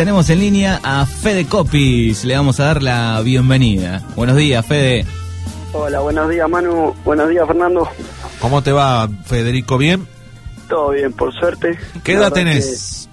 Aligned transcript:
tenemos 0.00 0.30
en 0.30 0.38
línea 0.40 0.80
a 0.82 1.04
Fede 1.04 1.44
Copis. 1.44 2.24
Le 2.24 2.34
vamos 2.34 2.58
a 2.58 2.64
dar 2.64 2.82
la 2.82 3.20
bienvenida. 3.20 4.02
Buenos 4.16 4.34
días, 4.38 4.64
Fede. 4.64 5.04
Hola, 5.74 6.00
buenos 6.00 6.30
días 6.30 6.48
Manu, 6.48 6.94
buenos 7.04 7.28
días 7.28 7.46
Fernando. 7.46 7.86
¿Cómo 8.40 8.62
te 8.62 8.72
va, 8.72 9.06
Federico? 9.26 9.76
¿Bien? 9.76 10.08
Todo 10.70 10.92
bien, 10.92 11.12
por 11.12 11.34
suerte. 11.34 11.78
¿Qué 12.02 12.14
La 12.14 12.20
edad 12.20 12.32
tenés? 12.32 13.10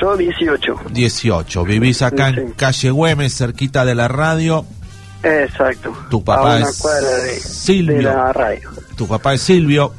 Yo 0.00 0.16
18. 0.16 0.82
18. 0.92 1.64
Vivís 1.64 2.00
acá 2.00 2.30
Sí. 2.32 2.38
en 2.38 2.52
calle 2.52 2.90
Güemes, 2.92 3.36
cerquita 3.36 3.84
de 3.84 3.96
la 3.96 4.06
radio. 4.06 4.64
Exacto. 5.24 5.92
Tu 6.10 6.22
papá 6.22 6.54
a 6.54 6.56
una 6.58 6.68
es 6.68 6.78
cuadra 6.78 7.10
de, 7.10 7.40
Silvio. 7.40 7.96
de 7.96 8.02
la 8.04 8.32
radio. 8.32 8.70
Tu 8.96 9.08
papá 9.08 9.34
es 9.34 9.40
Silvio. 9.40 9.92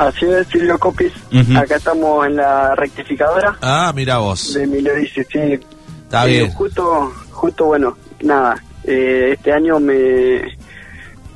Así 0.00 0.24
es, 0.24 0.46
Silvio 0.48 0.78
Copis. 0.78 1.12
Acá 1.56 1.76
estamos 1.76 2.26
en 2.26 2.36
la 2.36 2.74
rectificadora 2.74 3.56
Ah, 3.60 3.92
mira 3.94 4.16
vos. 4.18 4.54
de 4.54 4.64
Emilio 4.64 4.94
dice, 4.96 5.26
sí. 5.30 5.60
Está 6.04 6.24
Eh, 6.26 6.28
bien. 6.30 6.52
Justo, 6.52 7.12
justo, 7.30 7.66
bueno, 7.66 7.96
nada. 8.22 8.62
eh, 8.84 9.34
este 9.34 9.52
año 9.52 9.78
me 9.78 10.40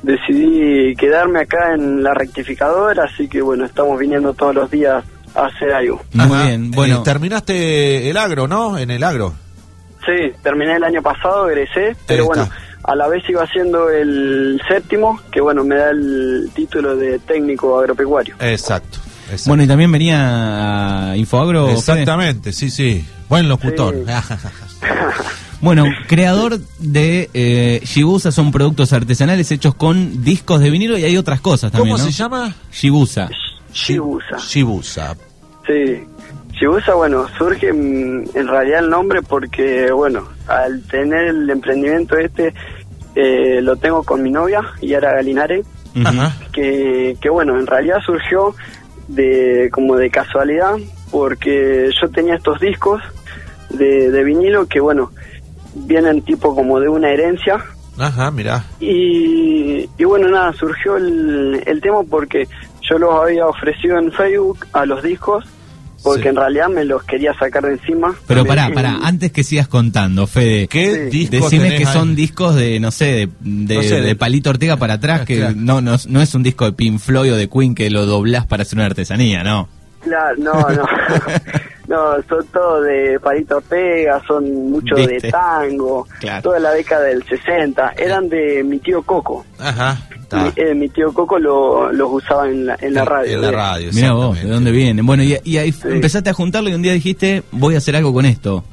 decidí 0.01 0.95
quedarme 0.95 1.41
acá 1.41 1.73
en 1.73 2.03
la 2.03 2.13
rectificadora, 2.13 3.03
así 3.05 3.27
que 3.27 3.41
bueno, 3.41 3.65
estamos 3.65 3.99
viniendo 3.99 4.33
todos 4.33 4.55
los 4.55 4.71
días 4.71 5.03
a 5.35 5.45
hacer 5.45 5.71
algo. 5.71 6.01
Muy 6.13 6.25
Ajá. 6.25 6.43
bien, 6.47 6.71
bueno. 6.71 6.95
Eh, 6.97 7.01
terminaste 7.03 8.09
el 8.09 8.17
agro, 8.17 8.47
¿no? 8.47 8.77
En 8.77 8.89
el 8.91 9.03
agro. 9.03 9.33
Sí, 10.05 10.31
terminé 10.43 10.75
el 10.75 10.83
año 10.83 11.01
pasado, 11.01 11.49
egresé, 11.49 11.95
pero 12.07 12.25
bueno, 12.25 12.43
está. 12.43 12.55
A 12.87 12.95
la 12.95 13.07
vez 13.07 13.23
iba 13.29 13.43
haciendo 13.43 13.89
el 13.89 14.61
séptimo, 14.67 15.19
que 15.31 15.41
bueno, 15.41 15.63
me 15.63 15.75
da 15.75 15.91
el 15.91 16.49
título 16.53 16.95
de 16.95 17.19
técnico 17.19 17.79
agropecuario. 17.79 18.35
Exacto. 18.39 18.99
exacto. 19.23 19.43
Bueno, 19.47 19.63
y 19.63 19.67
también 19.67 19.91
venía 19.91 21.11
a 21.11 21.17
Infoagro. 21.17 21.65
Fede. 21.65 21.77
Exactamente, 21.77 22.51
sí, 22.51 22.69
sí. 22.69 23.05
Buen 23.29 23.49
locutor. 23.49 23.95
Sí. 23.95 24.85
Bueno, 25.61 25.85
creador 26.07 26.59
de 26.79 27.29
eh, 27.33 27.81
Shibusa 27.83 28.31
son 28.31 28.51
productos 28.51 28.93
artesanales 28.93 29.51
hechos 29.51 29.73
con 29.73 30.23
discos 30.23 30.59
de 30.59 30.69
vinilo 30.69 30.95
y 30.95 31.05
hay 31.05 31.17
otras 31.17 31.41
cosas 31.41 31.71
también, 31.71 31.95
¿Cómo 31.95 32.05
¿no? 32.05 32.11
se 32.11 32.15
llama? 32.15 32.53
Shibusa. 32.71 33.29
Shibusa. 33.73 34.37
Shibusa. 34.37 35.15
Sí. 35.65 36.03
Shibusa, 36.59 36.93
bueno, 36.93 37.25
surge 37.37 37.73
mm, 37.73 38.25
en 38.33 38.47
realidad 38.47 38.79
el 38.79 38.89
nombre 38.89 39.21
porque, 39.21 39.91
bueno, 39.91 40.27
al 40.47 40.81
tener 40.83 41.27
el 41.27 41.49
emprendimiento 41.49 42.15
este, 42.17 42.53
eh, 43.15 43.61
lo 43.61 43.75
tengo 43.77 44.03
con 44.03 44.21
mi 44.21 44.31
novia, 44.31 44.61
Yara 44.81 45.13
Galinare, 45.13 45.63
que, 46.51 47.17
que 47.21 47.29
bueno, 47.29 47.57
en 47.57 47.65
realidad 47.65 47.97
surgió 48.05 48.53
de 49.07 49.69
como 49.71 49.95
de 49.95 50.09
casualidad 50.09 50.75
porque 51.11 51.89
yo 52.01 52.09
tenía 52.09 52.35
estos 52.35 52.59
discos 52.59 53.01
de, 53.69 54.11
de 54.11 54.23
vinilo 54.23 54.65
que 54.67 54.79
bueno, 54.79 55.11
vienen 55.75 56.21
tipo 56.23 56.53
como 56.55 56.79
de 56.79 56.89
una 56.89 57.09
herencia 57.11 57.63
Ajá, 57.97 58.31
mirá. 58.31 58.65
y, 58.79 59.89
y 59.97 60.03
bueno, 60.03 60.27
nada, 60.27 60.51
surgió 60.53 60.97
el, 60.97 61.63
el 61.65 61.79
tema 61.81 62.03
porque 62.03 62.47
yo 62.81 62.97
los 62.97 63.13
había 63.13 63.47
ofrecido 63.47 63.97
en 63.97 64.11
Facebook 64.11 64.65
a 64.73 64.85
los 64.85 65.01
discos 65.01 65.45
porque 66.05 66.21
Sí. 66.21 66.27
en 66.29 66.35
realidad 66.37 66.69
me 66.69 66.85
los 66.85 67.03
quería 67.03 67.33
sacar 67.33 67.63
de 67.65 67.73
encima. 67.73 68.15
Pero 68.27 68.45
pará, 68.45 68.69
pará, 68.73 68.99
antes 69.03 69.33
que 69.33 69.43
sigas 69.43 69.67
contando, 69.67 70.25
Fede. 70.27 70.67
¿Qué 70.69 71.09
Sí. 71.11 71.27
Decime 71.27 71.69
que 71.71 71.85
ahí? 71.85 71.93
son 71.93 72.15
discos 72.15 72.55
de, 72.55 72.79
no 72.79 72.91
sé, 72.91 73.05
de, 73.05 73.29
de, 73.41 73.75
No 73.75 73.81
sé, 73.83 73.95
de 73.95 74.01
de- 74.01 74.15
Palito 74.15 74.51
Ortega 74.51 74.77
para 74.77 74.93
atrás, 74.93 75.25
que 75.25 75.37
Claro. 75.37 75.55
no, 75.57 75.81
no, 75.81 75.97
no 76.07 76.21
es 76.21 76.33
un 76.35 76.43
disco 76.43 76.63
de 76.65 76.71
Pink 76.71 76.99
Floyd 76.99 77.33
o 77.33 77.35
de 77.35 77.49
Queen 77.49 77.75
que 77.75 77.89
lo 77.89 78.05
doblás 78.05 78.45
para 78.45 78.61
hacer 78.61 78.77
una 78.77 78.85
artesanía, 78.85 79.43
¿no? 79.43 79.67
Claro, 80.01 80.35
no, 80.37 80.53
no. 80.69 80.85
no, 81.87 82.13
son 82.29 82.45
todos 82.53 82.85
de 82.85 83.19
Palito 83.19 83.57
Ortega, 83.57 84.21
son 84.27 84.69
muchos 84.71 84.97
de 85.07 85.19
tango, 85.31 86.07
Claro. 86.19 86.43
toda 86.43 86.59
la 86.59 86.71
década 86.71 87.05
del 87.05 87.23
60. 87.23 87.93
Eran 87.97 88.29
de 88.29 88.63
mi 88.63 88.77
tío 88.79 89.01
Coco. 89.01 89.45
Ajá. 89.59 89.97
Mi, 90.43 90.51
eh, 90.63 90.75
mi 90.75 90.89
tío 90.89 91.13
Coco 91.13 91.37
lo- 91.39 91.91
los 91.91 92.09
usaba 92.11 92.47
en 92.49 92.65
la, 92.65 92.77
en 92.81 92.93
la 92.93 93.05
radio. 93.05 93.35
En 93.35 93.41
la 93.41 93.51
radio, 93.51 93.89
Mira 93.93 94.13
vos, 94.13 94.41
¿de 94.41 94.47
dónde 94.49 94.71
vienen? 94.71 95.05
Bueno, 95.05 95.23
y, 95.23 95.37
y 95.43 95.57
ahí 95.57 95.73
empezaste 95.83 96.29
a 96.29 96.33
juntarlo 96.33 96.69
y 96.69 96.73
un 96.73 96.81
día 96.81 96.93
dijiste, 96.93 97.43
voy 97.51 97.75
a 97.75 97.77
hacer 97.79 97.95
algo 97.95 98.13
con 98.13 98.25
esto. 98.25 98.63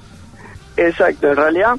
Exacto, 0.77 1.29
en 1.29 1.37
realidad, 1.37 1.75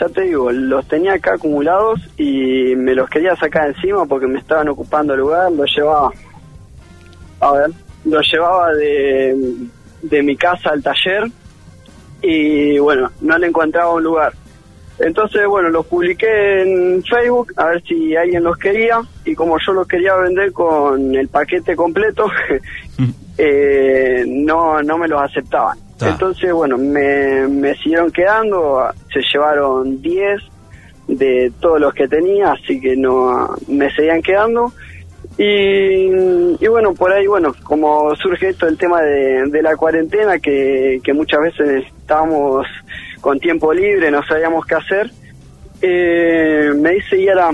ya 0.00 0.08
te 0.08 0.22
digo, 0.22 0.50
los 0.52 0.86
tenía 0.86 1.14
acá 1.14 1.34
acumulados 1.34 2.00
y 2.16 2.74
me 2.76 2.94
los 2.94 3.08
quería 3.08 3.34
sacar 3.36 3.68
encima 3.68 4.06
porque 4.06 4.26
me 4.26 4.38
estaban 4.38 4.68
ocupando 4.68 5.14
el 5.14 5.20
lugar, 5.20 5.50
los 5.52 5.68
llevaba, 5.76 6.10
a 7.40 7.52
ver, 7.52 7.70
los 8.04 8.24
llevaba 8.32 8.72
de, 8.74 9.34
de 10.02 10.22
mi 10.22 10.36
casa 10.36 10.70
al 10.70 10.82
taller 10.82 11.24
y 12.22 12.78
bueno, 12.78 13.10
no 13.20 13.36
le 13.38 13.48
encontraba 13.48 13.92
un 13.94 14.02
lugar. 14.04 14.32
Entonces, 14.98 15.46
bueno, 15.46 15.68
los 15.68 15.86
publiqué 15.86 16.62
en 16.62 17.02
Facebook 17.02 17.52
a 17.56 17.66
ver 17.66 17.82
si 17.82 18.16
alguien 18.16 18.42
los 18.42 18.56
quería 18.56 19.00
y 19.24 19.34
como 19.34 19.58
yo 19.64 19.72
los 19.72 19.86
quería 19.86 20.14
vender 20.16 20.52
con 20.52 21.14
el 21.14 21.28
paquete 21.28 21.76
completo, 21.76 22.26
eh, 23.38 24.24
no, 24.26 24.82
no 24.82 24.98
me 24.98 25.08
los 25.08 25.20
aceptaban. 25.20 25.78
Ta. 25.98 26.10
Entonces, 26.10 26.52
bueno, 26.52 26.78
me, 26.78 27.46
me 27.48 27.74
siguieron 27.76 28.10
quedando, 28.10 28.88
se 29.12 29.20
llevaron 29.32 30.00
10 30.00 30.42
de 31.08 31.52
todos 31.60 31.80
los 31.80 31.94
que 31.94 32.08
tenía, 32.08 32.52
así 32.52 32.80
que 32.80 32.96
no 32.96 33.54
me 33.68 33.90
seguían 33.94 34.22
quedando. 34.22 34.72
Y, 35.38 36.08
y 36.58 36.68
bueno, 36.68 36.94
por 36.94 37.12
ahí, 37.12 37.26
bueno, 37.26 37.54
como 37.62 38.14
surge 38.16 38.50
esto 38.50 38.66
el 38.66 38.78
tema 38.78 39.02
de, 39.02 39.44
de 39.50 39.62
la 39.62 39.76
cuarentena, 39.76 40.38
que, 40.38 41.00
que 41.04 41.12
muchas 41.12 41.40
veces 41.40 41.84
estábamos 41.98 42.66
con 43.20 43.38
tiempo 43.38 43.72
libre, 43.72 44.10
no 44.10 44.22
sabíamos 44.24 44.64
qué 44.66 44.74
hacer, 44.74 45.10
eh, 45.82 46.72
me 46.74 46.92
dice 46.92 47.22
Yara, 47.22 47.50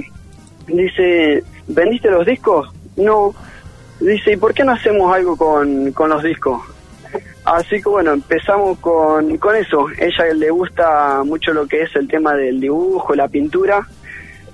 dice, 0.67 1.43
¿vendiste 1.67 2.11
los 2.11 2.27
discos? 2.27 2.73
No. 2.97 3.34
Dice, 4.00 4.33
¿y 4.33 4.37
por 4.37 4.53
qué 4.53 4.65
no 4.65 4.73
hacemos 4.73 5.15
algo 5.15 5.37
con, 5.37 5.93
con 5.93 6.11
los 6.11 6.23
discos? 6.23 6.61
Así 7.45 7.83
que 7.83 7.89
bueno, 7.89 8.12
empezamos 8.12 8.78
con, 8.78 9.37
con 9.39 9.56
eso. 9.56 9.87
Ella 9.99 10.33
le 10.34 10.50
gusta 10.50 11.23
mucho 11.25 11.53
lo 11.53 11.67
que 11.67 11.83
es 11.83 11.97
el 11.97 12.09
tema 12.09 12.34
del 12.34 12.61
dibujo, 12.61 13.15
la 13.15 13.29
pintura. 13.29 13.87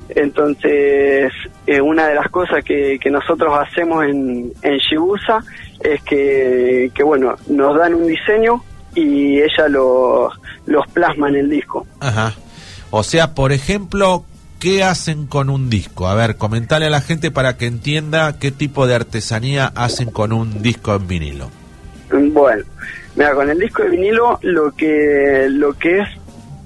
Entonces, 0.08 1.30
eh, 1.66 1.80
una 1.82 2.08
de 2.08 2.14
las 2.14 2.28
cosas 2.30 2.64
que, 2.64 2.98
que 2.98 3.10
nosotros 3.10 3.52
hacemos 3.58 4.04
en, 4.04 4.52
en 4.62 4.78
Shibusa 4.78 5.40
es 5.82 6.02
que, 6.02 6.90
que, 6.94 7.02
bueno, 7.02 7.36
nos 7.48 7.76
dan 7.76 7.94
un 7.94 8.06
diseño 8.06 8.62
y 8.98 9.38
ella 9.40 9.68
los, 9.68 10.32
los 10.66 10.86
plasma 10.88 11.28
en 11.28 11.36
el 11.36 11.50
disco. 11.50 11.86
Ajá. 12.00 12.34
O 12.90 13.02
sea, 13.02 13.34
por 13.34 13.52
ejemplo, 13.52 14.24
¿qué 14.58 14.82
hacen 14.82 15.26
con 15.26 15.50
un 15.50 15.68
disco? 15.70 16.08
A 16.08 16.14
ver, 16.14 16.36
comentale 16.36 16.86
a 16.86 16.90
la 16.90 17.00
gente 17.00 17.30
para 17.30 17.56
que 17.56 17.66
entienda 17.66 18.38
qué 18.38 18.50
tipo 18.50 18.86
de 18.86 18.94
artesanía 18.94 19.72
hacen 19.74 20.10
con 20.10 20.32
un 20.32 20.62
disco 20.62 20.94
en 20.94 21.06
vinilo. 21.06 21.50
Bueno, 22.10 22.64
mira, 23.16 23.34
con 23.34 23.50
el 23.50 23.58
disco 23.58 23.82
de 23.82 23.90
vinilo 23.90 24.38
lo 24.42 24.72
que, 24.72 25.46
lo 25.50 25.74
que 25.74 25.98
es, 26.00 26.08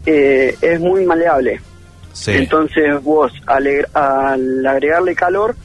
eh, 0.06 0.56
es 0.60 0.78
muy 0.80 1.04
maleable. 1.04 1.60
Sí. 2.12 2.30
Entonces 2.32 3.02
vos 3.02 3.32
al, 3.46 3.64
agre- 3.66 3.88
al 3.94 4.66
agregarle 4.66 5.14
calor 5.14 5.56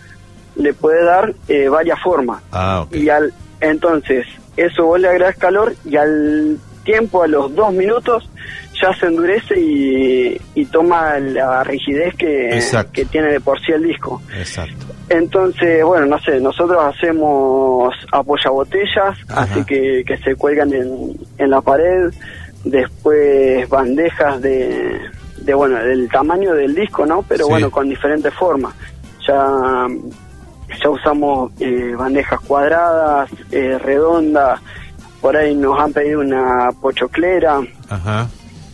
le 0.55 0.73
puede 0.73 1.03
dar 1.03 1.35
eh, 1.47 1.67
varias 1.69 1.99
formas. 2.01 2.41
ah, 2.51 2.81
ok. 2.81 2.95
Y 2.95 3.09
al 3.09 3.31
entonces 3.61 4.25
eso 4.57 4.85
vos 4.85 5.00
le 5.00 5.07
agregas 5.07 5.38
calor 5.38 5.73
y 5.85 5.95
al 5.95 6.57
tiempo, 6.84 7.23
a 7.23 7.28
los 7.28 7.53
dos 7.56 7.72
minutos, 7.73 8.29
ya 8.81 8.94
se 8.94 9.07
endurece 9.07 9.59
y, 9.59 10.40
y 10.56 10.66
toma 10.66 11.18
la 11.19 11.63
rigidez 11.63 12.13
que, 12.16 12.59
que 12.94 13.06
tiene 13.06 13.31
de 13.34 13.40
por 13.41 13.59
sí 13.59 13.72
el 13.72 13.84
disco. 13.84 14.22
Exacto. 14.38 14.85
Entonces, 15.09 15.84
bueno, 15.84 16.06
no 16.06 16.19
sé, 16.19 16.40
nosotros 16.40 16.78
hacemos 16.84 17.94
apoyabotellas, 18.12 19.17
Ajá. 19.29 19.41
así 19.41 19.63
que, 19.66 20.03
que 20.06 20.17
se 20.17 20.35
cuelgan 20.35 20.73
en, 20.73 21.12
en 21.38 21.50
la 21.50 21.62
pared, 21.62 22.12
después 22.63 23.67
bandejas 23.70 24.41
de, 24.41 24.99
de, 25.41 25.53
bueno, 25.53 25.78
del 25.78 26.09
tamaño 26.09 26.53
del 26.53 26.76
disco, 26.76 27.05
¿no? 27.05 27.23
Pero 27.28 27.46
Sí. 27.46 27.52
bueno, 27.52 27.72
con 27.72 27.87
diferentes 27.90 28.34
formas. 28.34 28.73
Ya, 29.28 29.87
ya 30.84 30.90
usamos 30.90 31.52
eh, 31.59 31.93
bandejas 31.97 32.40
cuadradas, 32.41 33.29
eh, 33.52 33.78
redondas, 33.79 34.59
por 35.22 35.35
ahí 35.35 35.55
nos 35.55 35.79
han 35.79 35.93
pedido 35.93 36.19
una 36.22 36.69
pochoclera, 36.81 37.59
Ajá. 37.90 38.28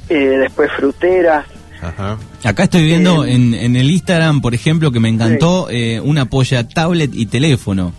eh, 0.09 0.37
después 0.39 0.71
fruteras, 0.71 1.45
Ajá. 1.81 2.17
Acá 2.45 2.63
estoy 2.63 2.83
viendo 2.85 3.25
Eh, 3.25 3.33
en, 3.33 3.53
en 3.53 3.75
el 3.75 3.91
Instagram, 3.91 4.39
por 4.41 4.53
ejemplo, 4.53 4.89
que 4.91 5.01
me 5.01 5.09
encantó 5.09 5.67
eh, 5.69 5.99
una 5.99 6.25
polla 6.25 6.65
tablet 6.67 7.11
y 7.13 7.25
teléfono. 7.25 7.91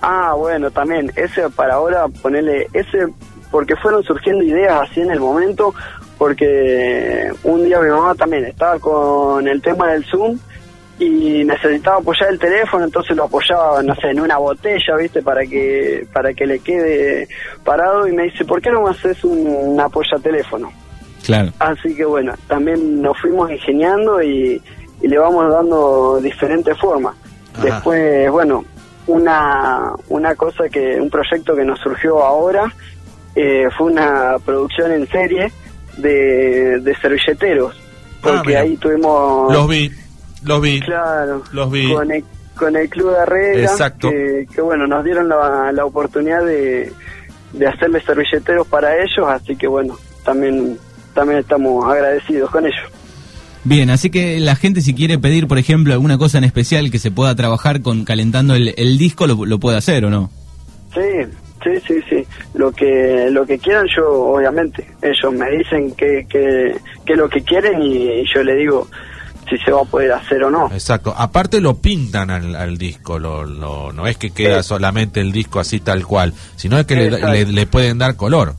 Ah, 0.00 0.34
bueno, 0.36 0.70
también, 0.70 1.10
ese 1.16 1.50
para 1.50 1.74
ahora 1.74 2.06
ponerle, 2.22 2.68
ese, 2.72 3.08
porque 3.50 3.74
fueron 3.76 4.04
surgiendo 4.04 4.44
ideas 4.44 4.88
así 4.88 5.00
en 5.00 5.10
el 5.10 5.18
momento, 5.18 5.74
porque 6.18 7.30
un 7.42 7.64
día 7.64 7.80
mi 7.80 7.88
mamá 7.90 8.14
también 8.14 8.44
estaba 8.44 8.78
con 8.78 9.48
el 9.48 9.60
tema 9.60 9.88
del 9.92 10.04
Zoom 10.04 10.38
y 10.98 11.44
necesitaba 11.44 11.98
apoyar 11.98 12.30
el 12.30 12.38
teléfono, 12.38 12.84
entonces 12.84 13.14
lo 13.16 13.24
apoyaba, 13.24 13.82
no 13.82 13.94
sé, 13.96 14.08
en 14.08 14.20
una 14.20 14.38
botella, 14.38 14.96
¿viste? 14.98 15.22
Para 15.22 15.44
que 15.44 16.06
para 16.12 16.32
que 16.32 16.46
le 16.46 16.58
quede 16.60 17.28
parado 17.64 18.08
y 18.08 18.12
me 18.12 18.24
dice, 18.24 18.44
¿por 18.44 18.62
qué 18.62 18.70
no 18.70 18.82
me 18.82 18.90
haces 18.90 19.22
un, 19.24 19.78
apoya 19.78 20.16
teléfono? 20.22 20.72
Claro. 21.24 21.52
Así 21.58 21.94
que 21.94 22.04
bueno, 22.04 22.34
también 22.46 23.02
nos 23.02 23.18
fuimos 23.20 23.50
ingeniando 23.50 24.22
y, 24.22 24.60
y 25.02 25.08
le 25.08 25.18
vamos 25.18 25.52
dando 25.52 26.18
diferentes 26.22 26.78
formas. 26.78 27.14
Ajá. 27.54 27.62
Después, 27.64 28.30
bueno, 28.30 28.64
una, 29.06 29.92
una 30.08 30.34
cosa 30.34 30.68
que, 30.68 30.98
un 31.00 31.10
proyecto 31.10 31.54
que 31.54 31.64
nos 31.64 31.78
surgió 31.80 32.22
ahora 32.24 32.72
eh, 33.34 33.68
fue 33.76 33.88
una 33.92 34.36
producción 34.44 34.92
en 34.92 35.06
serie 35.08 35.52
de, 35.98 36.80
de 36.80 36.94
servilleteros. 36.96 37.74
Porque 38.22 38.38
Ah, 38.38 38.42
mira. 38.46 38.60
ahí 38.60 38.76
tuvimos... 38.76 39.52
Los 39.52 39.68
vi, 39.68 39.90
los 40.46 40.62
vi. 40.62 40.80
Claro, 40.80 41.42
Los 41.52 41.70
vi. 41.70 41.92
Con 41.92 42.10
el, 42.10 42.24
con 42.56 42.76
el 42.76 42.88
Club 42.88 43.10
de 43.10 43.18
Arrega, 43.18 43.60
Exacto. 43.62 44.10
que, 44.10 44.46
que, 44.54 44.60
bueno, 44.60 44.86
nos 44.86 45.04
dieron 45.04 45.28
la, 45.28 45.70
la 45.72 45.84
oportunidad 45.84 46.44
de, 46.44 46.92
de 47.52 47.66
hacerle 47.66 48.00
servilleteros 48.00 48.66
para 48.66 48.94
ellos, 48.96 49.26
así 49.28 49.56
que 49.56 49.66
bueno, 49.66 49.98
también, 50.24 50.78
también 51.14 51.40
estamos 51.40 51.84
agradecidos 51.86 52.50
con 52.50 52.64
ellos. 52.66 52.90
Bien, 53.64 53.90
así 53.90 54.10
que 54.10 54.38
la 54.38 54.54
gente 54.54 54.80
si 54.80 54.94
quiere 54.94 55.18
pedir, 55.18 55.48
por 55.48 55.58
ejemplo, 55.58 55.92
alguna 55.92 56.18
cosa 56.18 56.38
en 56.38 56.44
especial 56.44 56.90
que 56.90 57.00
se 57.00 57.10
pueda 57.10 57.34
trabajar 57.34 57.82
con 57.82 58.04
calentando 58.04 58.54
el, 58.54 58.72
el 58.76 58.96
disco, 58.96 59.26
lo, 59.26 59.44
lo 59.44 59.58
puede 59.58 59.76
hacer 59.76 60.04
o 60.04 60.10
no. 60.10 60.30
Sí, 60.94 61.26
sí, 61.64 61.70
sí, 61.86 62.00
sí. 62.08 62.26
Lo 62.54 62.70
que 62.70 63.28
lo 63.30 63.44
que 63.44 63.58
quieran, 63.58 63.86
yo 63.94 64.08
obviamente. 64.08 64.86
Ellos 65.02 65.32
me 65.32 65.50
dicen 65.50 65.90
que 65.96 66.26
que, 66.28 66.76
que 67.04 67.16
lo 67.16 67.28
que 67.28 67.42
quieren 67.42 67.82
y, 67.82 68.24
yo 68.32 68.44
le 68.44 68.54
digo 68.54 68.86
si 69.48 69.56
se 69.58 69.70
va 69.70 69.82
a 69.82 69.84
poder 69.84 70.12
hacer 70.12 70.42
o 70.44 70.50
no. 70.50 70.70
Exacto. 70.72 71.14
Aparte 71.16 71.60
lo 71.60 71.76
pintan 71.76 72.30
al, 72.30 72.54
al 72.56 72.76
disco, 72.78 73.18
lo, 73.18 73.44
lo- 73.44 73.92
no 73.92 74.06
es 74.06 74.16
que 74.16 74.30
queda 74.30 74.62
Sí. 74.62 74.68
solamente 74.68 75.20
el 75.20 75.32
disco 75.32 75.60
así 75.60 75.80
tal 75.80 76.06
cual, 76.06 76.32
sino 76.56 76.78
es 76.78 76.86
que 76.86 76.96
le, 76.96 77.10
le- 77.10 77.46
le 77.46 77.66
pueden 77.66 77.98
dar 77.98 78.16
color. 78.16 78.54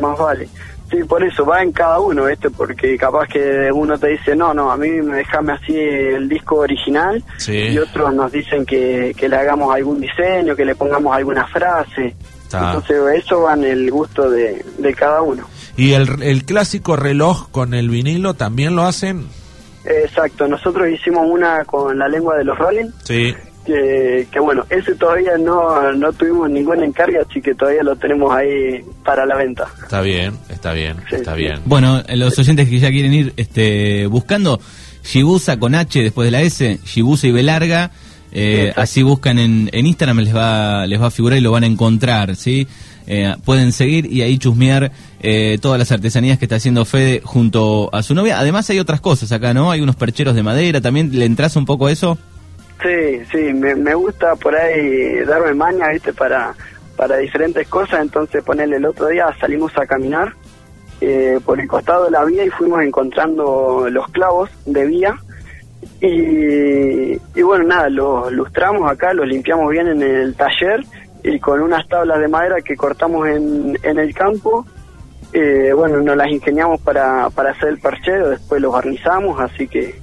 Más 0.00 0.18
vale. 0.18 0.48
Sí, 0.90 0.98
por 1.04 1.24
eso 1.24 1.46
va 1.46 1.62
en 1.62 1.72
cada 1.72 2.00
uno, 2.00 2.26
¿viste? 2.26 2.50
Porque 2.50 2.98
capaz 2.98 3.26
que 3.26 3.70
uno 3.72 3.98
te 3.98 4.08
dice, 4.08 4.36
no, 4.36 4.52
no, 4.52 4.70
a 4.70 4.76
mí 4.76 4.90
me 4.90 5.16
déjame 5.16 5.52
así 5.54 5.74
el 5.74 6.28
disco 6.28 6.56
original. 6.56 7.24
Sí. 7.38 7.56
Y 7.56 7.78
otros 7.78 8.12
nos 8.14 8.30
dicen 8.30 8.66
que, 8.66 9.14
que 9.16 9.26
le 9.26 9.36
hagamos 9.36 9.74
algún 9.74 10.00
diseño, 10.02 10.54
que 10.54 10.66
le 10.66 10.74
pongamos 10.74 11.16
alguna 11.16 11.46
frase. 11.46 12.14
Está. 12.42 12.66
Entonces 12.74 13.24
eso 13.24 13.40
va 13.40 13.54
en 13.54 13.64
el 13.64 13.90
gusto 13.90 14.28
de, 14.28 14.62
de 14.78 14.94
cada 14.94 15.22
uno. 15.22 15.46
Y 15.78 15.92
el, 15.94 16.22
el 16.22 16.44
clásico 16.44 16.94
reloj 16.96 17.48
con 17.50 17.72
el 17.72 17.88
vinilo 17.88 18.34
también 18.34 18.76
lo 18.76 18.82
hacen. 18.82 19.26
Exacto, 19.84 20.46
nosotros 20.48 20.88
hicimos 20.90 21.26
una 21.28 21.64
con 21.64 21.98
la 21.98 22.08
lengua 22.08 22.36
de 22.36 22.44
los 22.44 22.56
Rolling, 22.58 22.90
Sí. 23.04 23.34
que, 23.66 24.26
que 24.30 24.40
bueno, 24.40 24.64
ese 24.70 24.94
todavía 24.94 25.36
no, 25.38 25.92
no 25.92 26.12
tuvimos 26.12 26.50
ninguna 26.50 26.84
encarga, 26.84 27.20
así 27.28 27.40
que 27.40 27.54
todavía 27.54 27.82
lo 27.82 27.96
tenemos 27.96 28.32
ahí 28.34 28.84
para 29.04 29.26
la 29.26 29.36
venta. 29.36 29.66
Está 29.82 30.00
bien, 30.00 30.34
está 30.48 30.72
bien, 30.72 30.96
Sí, 31.08 31.16
está 31.16 31.32
sí. 31.34 31.40
bien. 31.42 31.60
Bueno, 31.64 32.02
los 32.14 32.38
oyentes 32.38 32.68
que 32.68 32.78
ya 32.78 32.90
quieren 32.90 33.12
ir 33.12 33.32
este, 33.36 34.06
buscando, 34.06 34.60
Shibusa 35.04 35.58
con 35.58 35.74
H 35.74 36.00
después 36.02 36.26
de 36.26 36.30
la 36.32 36.42
S, 36.42 36.78
Shibusa 36.84 37.26
y 37.26 37.32
B 37.32 37.42
larga, 37.42 37.90
eh, 38.32 38.72
así 38.76 39.02
buscan 39.02 39.38
en, 39.38 39.68
en 39.72 39.86
Instagram, 39.86 40.18
les 40.20 40.34
va, 40.34 40.86
les 40.86 41.00
va 41.00 41.06
a 41.08 41.10
figurar 41.10 41.38
y 41.38 41.42
lo 41.42 41.50
van 41.50 41.64
a 41.64 41.66
encontrar, 41.66 42.34
¿sí? 42.36 42.66
Eh, 43.06 43.34
pueden 43.44 43.72
seguir 43.72 44.06
y 44.06 44.22
ahí 44.22 44.38
chusmear 44.38 44.92
eh, 45.20 45.58
todas 45.60 45.78
las 45.78 45.90
artesanías 45.92 46.38
que 46.38 46.44
está 46.44 46.56
haciendo 46.56 46.84
Fede 46.84 47.20
junto 47.24 47.90
a 47.92 48.02
su 48.02 48.14
novia. 48.14 48.38
Además 48.38 48.68
hay 48.70 48.78
otras 48.78 49.00
cosas 49.00 49.32
acá, 49.32 49.54
¿no? 49.54 49.70
Hay 49.70 49.80
unos 49.80 49.96
percheros 49.96 50.34
de 50.34 50.42
madera, 50.42 50.80
también 50.80 51.10
le 51.18 51.24
entras 51.24 51.56
un 51.56 51.64
poco 51.64 51.88
eso. 51.88 52.18
Sí, 52.82 53.20
sí, 53.30 53.52
me, 53.52 53.74
me 53.74 53.94
gusta 53.94 54.34
por 54.36 54.54
ahí 54.56 55.24
darme 55.24 55.54
maña, 55.54 55.88
¿viste? 55.90 56.12
Para, 56.12 56.54
para 56.96 57.16
diferentes 57.18 57.68
cosas, 57.68 58.00
entonces 58.00 58.42
ponerle 58.42 58.76
el 58.76 58.84
otro 58.84 59.08
día 59.08 59.26
salimos 59.40 59.76
a 59.76 59.86
caminar 59.86 60.34
eh, 61.00 61.38
por 61.44 61.60
el 61.60 61.68
costado 61.68 62.04
de 62.04 62.10
la 62.12 62.24
vía 62.24 62.44
y 62.44 62.50
fuimos 62.50 62.82
encontrando 62.82 63.88
los 63.90 64.08
clavos 64.08 64.50
de 64.66 64.86
vía 64.86 65.14
y, 66.00 67.12
y 67.38 67.42
bueno, 67.42 67.64
nada, 67.64 67.88
los 67.88 68.32
lustramos 68.32 68.90
acá, 68.90 69.12
los 69.12 69.26
limpiamos 69.26 69.70
bien 69.70 69.88
en 69.88 70.02
el 70.02 70.34
taller 70.34 70.84
y 71.24 71.38
con 71.38 71.60
unas 71.60 71.86
tablas 71.88 72.20
de 72.20 72.28
madera 72.28 72.56
que 72.62 72.76
cortamos 72.76 73.28
en, 73.28 73.78
en 73.82 73.98
el 73.98 74.14
campo, 74.14 74.66
eh, 75.32 75.72
bueno, 75.74 76.00
nos 76.00 76.16
las 76.16 76.28
ingeniamos 76.28 76.80
para, 76.80 77.30
para 77.30 77.52
hacer 77.52 77.70
el 77.70 77.78
perchero, 77.78 78.30
después 78.30 78.60
los 78.60 78.72
barnizamos, 78.72 79.40
así 79.40 79.66
que 79.66 79.94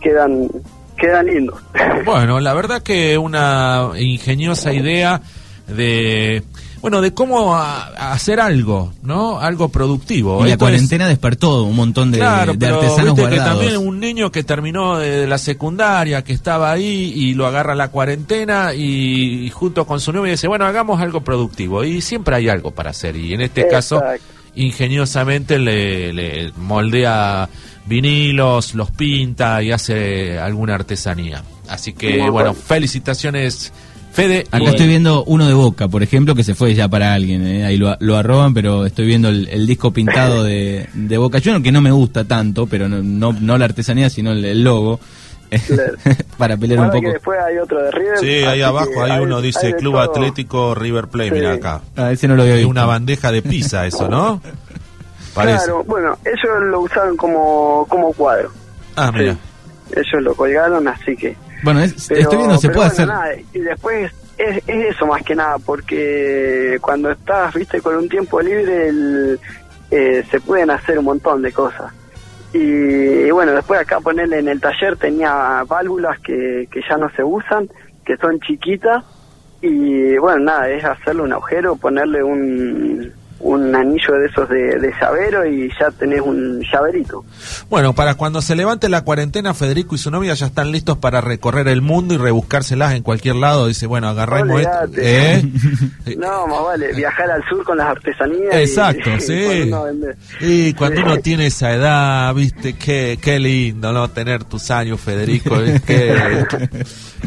quedan, 0.00 0.48
quedan 0.96 1.26
lindos. 1.26 1.60
Bueno, 2.04 2.40
la 2.40 2.54
verdad 2.54 2.82
que 2.82 3.18
una 3.18 3.90
ingeniosa 3.96 4.72
idea 4.72 5.20
de 5.68 6.42
bueno, 6.80 7.00
de 7.00 7.14
cómo 7.14 7.54
a- 7.56 7.86
a 7.96 8.12
hacer 8.12 8.40
algo, 8.40 8.92
¿no? 9.02 9.38
Algo 9.40 9.70
productivo. 9.70 10.40
Y 10.40 10.42
la 10.42 10.44
Esto 10.50 10.52
es- 10.52 10.58
cuarentena 10.58 11.08
despertó 11.08 11.62
un 11.62 11.74
montón 11.76 12.10
de, 12.12 12.18
Claro, 12.18 12.52
de 12.52 12.58
pero 12.58 12.74
artesanos 12.74 13.14
viste 13.16 13.30
que 13.30 13.36
también 13.38 13.76
un 13.78 13.98
niño 13.98 14.30
que 14.30 14.42
terminó 14.44 14.98
de 14.98 15.26
la 15.26 15.38
secundaria, 15.38 16.22
que 16.22 16.34
estaba 16.34 16.70
ahí 16.70 17.12
y 17.16 17.32
lo 17.32 17.46
agarra 17.46 17.74
la 17.74 17.88
cuarentena 17.88 18.74
y, 18.74 19.46
y 19.46 19.50
junto 19.50 19.86
con 19.86 19.98
su 19.98 20.12
novia 20.12 20.32
dice, 20.32 20.46
bueno, 20.46 20.66
hagamos 20.66 21.00
algo 21.00 21.22
productivo. 21.24 21.84
Y 21.84 22.02
siempre 22.02 22.36
hay 22.36 22.50
algo 22.50 22.72
para 22.72 22.90
hacer. 22.90 23.16
Y 23.16 23.32
en 23.32 23.40
este 23.40 23.66
caso, 23.66 24.02
ingeniosamente 24.54 25.58
le, 25.58 26.12
le 26.12 26.52
moldea 26.58 27.48
vinilos, 27.86 28.74
los 28.74 28.90
pinta 28.90 29.62
y 29.62 29.72
hace 29.72 30.38
alguna 30.38 30.74
artesanía. 30.74 31.42
Así 31.68 31.92
que, 31.94 32.28
bueno. 32.28 32.52
felicitaciones, 32.52 33.72
Fede. 34.14 34.46
Acá 34.50 34.70
estoy 34.70 34.86
viendo 34.86 35.24
uno 35.24 35.46
de 35.46 35.54
Boca, 35.54 35.88
por 35.88 36.02
ejemplo, 36.02 36.34
que 36.34 36.44
se 36.44 36.54
fue 36.54 36.72
ya 36.74 36.88
para 36.88 37.12
alguien. 37.14 37.46
¿eh? 37.46 37.64
Ahí 37.66 37.76
lo, 37.76 37.96
lo 38.00 38.16
arroban, 38.16 38.54
pero 38.54 38.86
estoy 38.86 39.06
viendo 39.06 39.28
el, 39.28 39.48
el 39.48 39.66
disco 39.66 39.92
pintado 39.92 40.44
de, 40.44 40.88
de 40.94 41.18
Boca 41.18 41.38
Juniors, 41.42 41.64
que 41.64 41.72
no 41.72 41.80
me 41.80 41.90
gusta 41.90 42.24
tanto, 42.24 42.66
pero 42.66 42.88
no, 42.88 43.02
no, 43.02 43.32
no 43.38 43.58
la 43.58 43.64
artesanía, 43.64 44.08
sino 44.10 44.30
el, 44.32 44.44
el 44.44 44.62
logo. 44.62 45.00
Claro. 45.66 45.92
para 46.38 46.56
pelear 46.56 46.80
un 46.80 46.86
Guarda 46.86 46.92
poco. 46.98 47.06
que 47.06 47.12
después 47.12 47.38
hay 47.46 47.58
otro 47.58 47.82
de 47.82 47.90
River. 47.90 48.18
Sí, 48.18 48.28
ahí 48.44 48.62
abajo 48.62 48.90
que 49.04 49.12
hay 49.12 49.20
uno, 49.20 49.40
dice 49.40 49.66
hay 49.68 49.72
Club 49.74 49.92
todo. 49.94 50.02
Atlético 50.02 50.74
River 50.74 51.06
Plate, 51.08 51.28
Sí. 51.30 51.34
mira 51.36 51.52
acá. 51.52 51.80
Ah, 51.96 52.10
ese 52.12 52.26
no 52.28 52.34
lo 52.36 52.42
había 52.42 52.54
Hay 52.54 52.60
visto. 52.60 52.70
una 52.70 52.86
bandeja 52.86 53.30
de 53.30 53.42
pizza 53.42 53.86
eso, 53.86 54.08
¿no? 54.08 54.40
Parece. 55.34 55.58
Claro, 55.64 55.84
bueno, 55.84 56.16
ellos 56.24 56.62
lo 56.70 56.80
usaron 56.80 57.16
como, 57.16 57.86
como 57.88 58.12
cuadro. 58.12 58.50
Ah, 58.96 59.10
Sí. 59.12 59.18
mira. 59.18 59.36
Ellos 59.90 60.22
lo 60.22 60.34
colgaron, 60.34 60.88
así 60.88 61.16
que... 61.16 61.36
Bueno, 61.64 61.80
es- 61.80 62.06
Pero, 62.08 62.20
estoy 62.20 62.36
viendo, 62.38 62.58
se 62.58 62.68
puede 62.68 62.78
bueno, 62.78 62.92
hacer. 62.92 63.08
nada, 63.08 63.28
y 63.52 63.58
después 63.60 64.12
es, 64.38 64.56
es 64.68 64.94
eso 64.94 65.06
más 65.06 65.22
que 65.22 65.34
nada, 65.34 65.56
porque 65.64 66.78
cuando 66.80 67.10
estás, 67.10 67.54
viste, 67.54 67.80
con 67.80 67.96
un 67.96 68.08
tiempo 68.08 68.40
libre, 68.40 68.88
el- 68.88 69.40
eh, 69.90 70.24
se 70.30 70.40
pueden 70.40 70.70
hacer 70.70 70.98
un 70.98 71.04
montón 71.06 71.42
de 71.42 71.52
cosas. 71.52 71.92
Y, 72.52 72.58
y 72.58 73.30
bueno, 73.30 73.52
después 73.52 73.80
acá 73.80 73.98
ponerle 74.00 74.38
en 74.38 74.48
el 74.48 74.60
taller 74.60 74.96
tenía 74.96 75.64
válvulas 75.66 76.18
que, 76.20 76.68
que 76.70 76.80
ya 76.88 76.96
no 76.96 77.08
se 77.10 77.22
usan, 77.24 77.68
que 78.04 78.16
son 78.16 78.38
chiquitas, 78.40 79.02
y 79.60 80.16
bueno, 80.18 80.44
nada, 80.44 80.68
es 80.68 80.84
hacerle 80.84 81.22
un 81.22 81.32
agujero, 81.32 81.76
ponerle 81.76 82.22
un, 82.22 83.12
un 83.40 83.74
anillo 83.74 84.14
de 84.14 84.26
esos 84.26 84.48
de, 84.48 84.78
de 84.78 84.92
llavero 85.00 85.46
y 85.46 85.68
ya 85.78 85.90
tenés 85.90 86.20
un 86.20 86.62
llaverito. 86.72 87.24
Bueno, 87.68 87.92
para 87.94 88.14
cuando 88.14 88.40
se 88.40 88.54
levante 88.54 88.88
la 88.88 89.02
cuarentena, 89.02 89.54
Federico 89.54 89.94
y 89.94 89.98
su 89.98 90.10
novia 90.10 90.34
ya 90.34 90.46
están 90.46 90.70
listos 90.70 90.98
para 90.98 91.20
recorrer 91.20 91.68
el 91.68 91.82
mundo 91.82 92.14
y 92.14 92.16
rebuscárselas 92.16 92.94
en 92.94 93.02
cualquier 93.02 93.36
lado. 93.36 93.66
Dice, 93.66 93.86
bueno, 93.86 94.08
agarremos 94.08 94.60
esto. 94.60 94.72
¿Eh? 94.96 95.42
No, 96.16 96.46
más 96.46 96.62
vale, 96.64 96.92
viajar 96.92 97.30
al 97.30 97.42
sur 97.48 97.64
con 97.64 97.76
las 97.76 97.88
artesanías. 97.88 98.54
Exacto, 98.54 99.10
y 99.16 99.20
sí. 99.20 99.70
Y 100.40 100.72
cuando 100.74 101.02
uno 101.02 101.18
tiene 101.22 101.46
esa 101.46 101.72
edad, 101.72 102.32
viste, 102.34 102.74
qué, 102.74 103.18
qué 103.20 103.38
lindo, 103.38 103.92
¿no? 103.92 104.08
Tener 104.08 104.44
tus 104.44 104.70
años, 104.70 105.00
Federico. 105.00 105.56
Qué, 105.86 106.16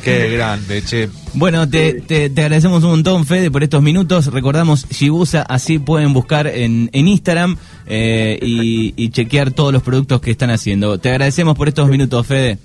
qué 0.03 0.29
grande, 0.29 0.81
che. 0.83 1.09
Bueno, 1.37 1.69
te, 1.69 2.01
te, 2.01 2.31
te 2.31 2.41
agradecemos 2.41 2.83
un 2.83 2.89
montón, 2.89 3.25
Fede, 3.27 3.51
por 3.51 3.61
estos 3.61 3.83
minutos. 3.83 4.33
Recordamos 4.33 4.89
Shibusa, 4.89 5.43
así 5.43 5.77
pueden 5.77 6.11
buscar 6.11 6.47
en, 6.47 6.89
en 6.93 7.07
Instagram 7.07 7.57
eh, 7.85 8.39
y, 8.41 8.95
y 8.97 9.09
chequear 9.11 9.51
todos 9.51 9.71
los 9.71 9.83
productos 9.83 10.19
que 10.19 10.31
están 10.31 10.49
haciendo. 10.49 10.97
Te 10.97 11.09
agradecemos 11.09 11.55
por 11.55 11.67
estos 11.67 11.89
minutos, 11.89 12.25
Fede. 12.25 12.57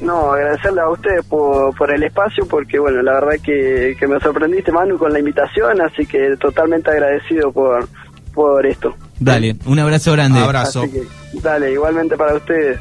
No, 0.00 0.32
agradecerle 0.32 0.82
a 0.82 0.88
ustedes 0.90 1.24
por, 1.26 1.74
por 1.76 1.92
el 1.92 2.00
espacio, 2.04 2.46
porque 2.46 2.78
bueno, 2.78 3.02
la 3.02 3.14
verdad 3.14 3.42
que, 3.42 3.96
que 3.98 4.06
me 4.06 4.20
sorprendiste, 4.20 4.70
Manu, 4.70 4.98
con 4.98 5.12
la 5.12 5.18
invitación, 5.18 5.80
así 5.80 6.06
que 6.06 6.36
totalmente 6.38 6.90
agradecido 6.90 7.50
por, 7.50 7.88
por 8.32 8.64
esto. 8.64 8.94
Dale, 9.18 9.56
un 9.64 9.80
abrazo 9.80 10.12
grande. 10.12 10.38
Abrazo. 10.38 10.82
Que, 10.82 11.02
dale, 11.40 11.72
igualmente 11.72 12.16
para 12.16 12.34
ustedes. 12.34 12.78